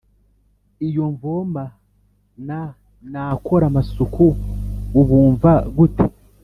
[0.87, 1.63] Iyo mvoma
[2.47, 2.59] na
[3.11, 4.25] nakora amasuku
[4.99, 6.05] ubumva gute?